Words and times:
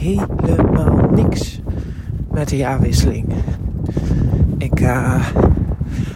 helemaal 0.00 1.08
niks 1.14 1.60
met 2.30 2.48
de 2.48 2.56
jaarwisseling. 2.56 3.26
Ik 4.58 4.80
uh, 4.80 5.24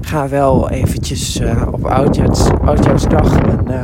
ga 0.00 0.28
wel 0.28 0.70
eventjes 0.70 1.40
uh, 1.40 1.62
op 1.70 1.84
Oudjaars, 1.84 2.48
Oudjaarsdag 2.64 3.36
een 3.36 3.70
uh, 3.70 3.82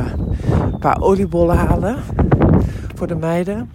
paar 0.79 1.01
oliebollen 1.01 1.57
halen 1.57 1.95
voor 2.95 3.07
de 3.07 3.15
meiden. 3.15 3.69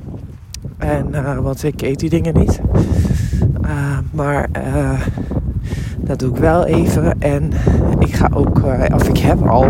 En, 0.79 1.43
want 1.43 1.63
ik 1.63 1.83
eet 1.83 1.99
die 1.99 2.11
dingen 2.11 2.35
niet. 2.35 2.61
maar 4.11 4.49
dat 5.97 6.19
doe 6.19 6.31
ik 6.31 6.37
wel 6.37 6.65
even. 6.67 7.21
En 7.21 7.53
ik 7.99 8.15
ga 8.15 8.31
ook, 8.35 8.63
of 8.95 9.09
ik 9.09 9.19
heb 9.19 9.49
al 9.49 9.67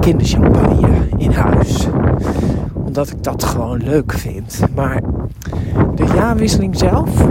kinderchampagne 0.00 0.88
in 1.16 1.32
huis. 1.32 1.79
Omdat 2.90 3.10
ik 3.10 3.22
dat 3.22 3.44
gewoon 3.44 3.82
leuk 3.82 4.12
vind. 4.12 4.60
Maar 4.74 5.02
de 5.94 6.04
jaarwisseling 6.04 6.76
zelf, 6.76 7.26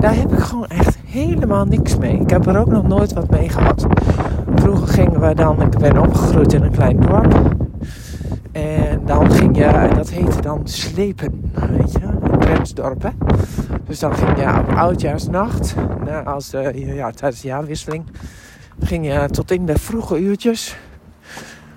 daar 0.00 0.14
heb 0.16 0.32
ik 0.32 0.38
gewoon 0.38 0.66
echt 0.66 0.98
helemaal 1.04 1.64
niks 1.64 1.96
mee. 1.96 2.20
Ik 2.20 2.30
heb 2.30 2.46
er 2.46 2.58
ook 2.58 2.70
nog 2.70 2.86
nooit 2.86 3.12
wat 3.12 3.30
mee 3.30 3.48
gehad. 3.48 3.86
Vroeger 4.54 4.88
gingen 4.88 5.20
we 5.20 5.34
dan, 5.34 5.62
ik 5.62 5.78
ben 5.78 5.98
opgegroeid 5.98 6.52
in 6.52 6.62
een 6.62 6.70
klein 6.70 7.00
dorp. 7.00 7.56
En 8.52 9.00
dan 9.04 9.30
ging 9.30 9.56
je, 9.56 9.90
dat 9.94 10.10
heette 10.10 10.40
dan 10.40 10.60
slepen, 10.64 11.50
weet 11.70 11.92
je, 11.92 11.98
in. 12.38 13.12
Dus 13.86 13.98
dan 13.98 14.14
ging 14.14 14.38
je 14.38 14.58
op 14.58 14.76
oudjaarsnacht, 14.76 15.74
als 16.24 16.50
de, 16.50 16.72
ja, 16.74 17.10
tijdens 17.10 17.40
de 17.40 17.48
jaarwisseling, 17.48 18.04
ging 18.80 19.06
je 19.06 19.28
tot 19.30 19.50
in 19.50 19.66
de 19.66 19.78
vroege 19.78 20.18
uurtjes 20.18 20.76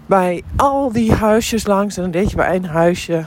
bij 0.07 0.43
al 0.55 0.91
die 0.91 1.13
huisjes 1.13 1.67
langs. 1.67 1.97
En 1.97 2.01
dan 2.01 2.11
deed 2.11 2.29
je 2.29 2.35
bij 2.35 2.47
één 2.47 2.65
huisje 2.65 3.25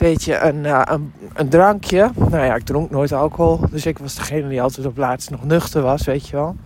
deed 0.00 0.24
je 0.24 0.38
een, 0.38 0.64
uh, 0.64 0.82
een, 0.84 1.12
een, 1.34 1.48
drankje. 1.48 2.10
Nou 2.14 2.44
ja, 2.44 2.54
ik 2.54 2.64
dronk 2.64 2.90
nooit 2.90 3.12
alcohol. 3.12 3.60
Dus 3.70 3.86
ik 3.86 3.98
was 3.98 4.14
degene 4.14 4.48
die 4.48 4.62
altijd 4.62 4.86
op 4.86 4.96
laatst 4.96 5.30
nog 5.30 5.44
nuchter 5.44 5.82
was, 5.82 6.04
weet 6.04 6.28
je 6.28 6.36
wel. 6.36 6.56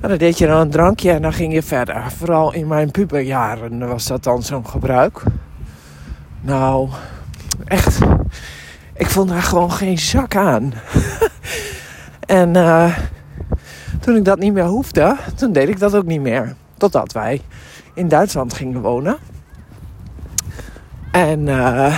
En 0.00 0.08
dan 0.08 0.18
deed 0.18 0.38
je 0.38 0.46
dan 0.46 0.60
een 0.60 0.70
drankje 0.70 1.10
en 1.10 1.22
dan 1.22 1.32
ging 1.32 1.52
je 1.52 1.62
verder. 1.62 2.10
Vooral 2.16 2.52
in 2.52 2.66
mijn 2.66 2.90
puberjaren 2.90 3.88
was 3.88 4.06
dat 4.06 4.22
dan 4.22 4.42
zo'n 4.42 4.66
gebruik. 4.66 5.22
Nou, 6.40 6.88
echt. 7.64 7.98
Ik 8.94 9.06
vond 9.06 9.28
daar 9.28 9.42
gewoon 9.42 9.72
geen 9.72 9.98
zak 9.98 10.36
aan. 10.36 10.72
en 12.26 12.56
uh, 12.56 12.98
toen 14.00 14.16
ik 14.16 14.24
dat 14.24 14.38
niet 14.38 14.52
meer 14.52 14.66
hoefde, 14.66 15.16
toen 15.34 15.52
deed 15.52 15.68
ik 15.68 15.78
dat 15.78 15.94
ook 15.94 16.06
niet 16.06 16.20
meer. 16.20 16.54
Totdat 16.76 17.12
wij 17.12 17.40
in 17.94 18.08
Duitsland 18.08 18.54
gingen 18.54 18.80
wonen. 18.80 19.16
En 21.10 21.40
uh, 21.40 21.96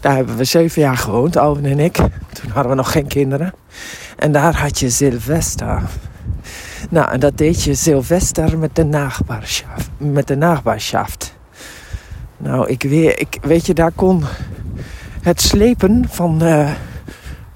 daar 0.00 0.14
hebben 0.14 0.36
we 0.36 0.44
zeven 0.44 0.82
jaar 0.82 0.96
gewoond, 0.96 1.36
Owen 1.36 1.64
en 1.64 1.78
ik. 1.78 1.96
Toen 2.32 2.50
hadden 2.50 2.70
we 2.70 2.76
nog 2.76 2.92
geen 2.92 3.06
kinderen. 3.06 3.54
En 4.16 4.32
daar 4.32 4.56
had 4.56 4.78
je 4.78 4.90
Sylvester. 4.90 5.82
Nou, 6.90 7.10
en 7.10 7.20
dat 7.20 7.38
deed 7.38 7.62
je 7.62 7.74
Sylvester 7.74 8.58
met 8.58 8.76
de 8.76 8.84
nachtbarschaft. 8.84 9.90
Met 9.96 10.26
de. 10.26 10.36
Nou, 12.36 12.68
ik 12.68 12.82
weet, 12.82 13.20
ik, 13.20 13.38
weet 13.42 13.66
je, 13.66 13.74
daar 13.74 13.92
kon 13.92 14.24
het 15.22 15.40
slepen 15.40 16.04
van 16.08 16.42
uh, 16.42 16.70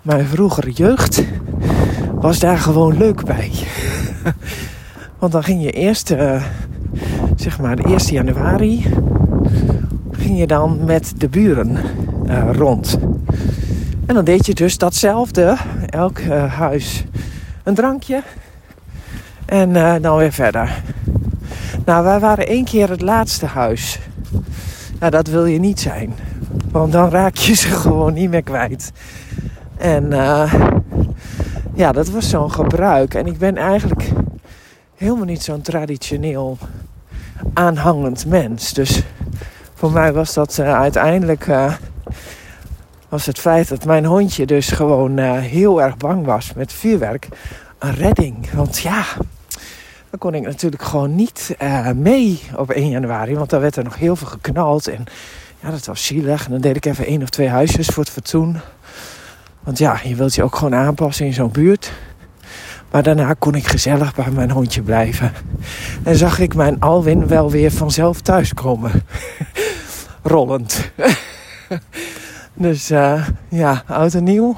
mijn 0.03 0.27
vroegere 0.27 0.71
jeugd... 0.71 1.23
was 2.15 2.39
daar 2.39 2.59
gewoon 2.59 2.97
leuk 2.97 3.25
bij. 3.25 3.51
Want 5.19 5.33
dan 5.33 5.43
ging 5.43 5.63
je 5.63 5.71
eerst, 5.71 6.11
uh, 6.11 6.43
zeg 7.41 7.61
maar, 7.61 7.77
de 7.77 7.83
1 7.83 7.99
januari 7.99 8.87
ging 10.11 10.39
je 10.39 10.47
dan 10.47 10.85
met 10.85 11.13
de 11.17 11.29
buren 11.29 11.77
uh, 12.27 12.51
rond. 12.53 12.99
En 14.07 14.15
dan 14.15 14.25
deed 14.25 14.47
je 14.47 14.55
dus 14.55 14.79
datzelfde, 14.79 15.57
elk 15.87 16.19
uh, 16.19 16.55
huis 16.55 17.05
een 17.63 17.75
drankje 17.75 18.23
en 19.45 19.71
uh, 19.71 19.95
dan 20.01 20.17
weer 20.17 20.33
verder. 20.33 20.83
Nou, 21.85 22.05
wij 22.05 22.21
waren 22.21 22.47
één 22.47 22.65
keer 22.65 22.91
het 22.91 23.01
laatste 23.01 23.47
huis. 23.47 23.99
Nou, 24.99 25.11
dat 25.11 25.27
wil 25.27 25.47
je 25.47 25.59
niet 25.59 25.81
zijn, 25.81 26.15
want 26.71 26.93
dan 26.93 27.11
raak 27.11 27.37
je 27.37 27.55
ze 27.55 27.69
gewoon 27.83 28.13
niet 28.15 28.31
meer 28.31 28.43
kwijt. 28.43 28.93
En 29.77 30.09
ja, 31.75 31.93
dat 31.93 32.09
was 32.09 32.29
zo'n 32.29 32.53
gebruik. 32.53 33.15
En 33.15 33.27
ik 33.27 33.39
ben 33.39 33.57
eigenlijk 33.57 34.11
helemaal 34.97 35.25
niet 35.25 35.43
zo'n 35.43 35.61
traditioneel 35.61 36.59
aanhangend 37.53 38.27
mens. 38.27 38.73
Dus 38.73 39.03
voor 39.75 39.93
mij 39.93 40.13
was 40.13 40.35
dat 40.35 40.59
uh, 40.59 40.75
uiteindelijk 40.75 41.47
uh, 41.47 41.73
was 43.09 43.27
het 43.27 43.39
feit 43.39 43.69
dat 43.69 43.85
mijn 43.85 44.05
hondje 44.05 44.47
dus 44.47 44.69
gewoon 44.69 45.19
uh, 45.19 45.39
heel 45.39 45.83
erg 45.83 45.97
bang 45.97 46.27
was 46.27 46.53
met 46.55 46.73
vuurwerk 46.73 47.29
een 47.79 47.95
redding. 47.95 48.51
Want 48.51 48.79
ja, 48.79 49.05
dan 50.11 50.19
kon 50.19 50.35
ik 50.35 50.43
natuurlijk 50.43 50.83
gewoon 50.83 51.15
niet 51.15 51.57
mee 51.95 52.41
op 52.57 52.71
1 52.71 52.89
januari, 52.89 53.35
want 53.35 53.51
dan 53.51 53.61
werd 53.61 53.77
er 53.77 53.85
nog 53.85 53.97
heel 53.97 54.17
veel 54.17 54.27
geknald 54.27 54.89
en 54.89 55.05
ja, 55.61 55.71
dat 55.71 55.87
was 55.87 56.07
zielig. 56.07 56.45
En 56.45 56.51
dan 56.51 56.61
deed 56.61 56.77
ik 56.77 56.85
even 56.85 57.07
één 57.07 57.23
of 57.23 57.29
twee 57.29 57.49
huisjes 57.49 57.87
voor 57.87 58.03
het 58.03 58.13
fatsoen. 58.13 58.57
Want 59.61 59.79
ja, 59.79 60.01
je 60.05 60.15
wilt 60.15 60.35
je 60.35 60.43
ook 60.43 60.57
gewoon 60.57 60.75
aanpassen 60.75 61.27
in 61.27 61.33
zo'n 61.33 61.51
buurt. 61.51 61.93
Maar 62.91 63.03
daarna 63.03 63.35
kon 63.39 63.55
ik 63.55 63.67
gezellig 63.67 64.15
bij 64.15 64.31
mijn 64.31 64.51
hondje 64.51 64.83
blijven. 64.83 65.33
En 66.03 66.17
zag 66.17 66.39
ik 66.39 66.55
mijn 66.55 66.81
Alwin 66.81 67.27
wel 67.27 67.51
weer 67.51 67.71
vanzelf 67.71 68.21
thuiskomen. 68.21 68.93
Rollend. 70.23 70.91
dus 72.55 72.91
uh, 72.91 73.27
ja, 73.49 73.83
oud 73.87 74.15
en 74.15 74.25
nieuw. 74.25 74.57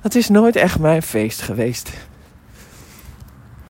Dat 0.00 0.14
is 0.14 0.28
nooit 0.28 0.56
echt 0.56 0.78
mijn 0.78 1.02
feest 1.02 1.42
geweest. 1.42 1.90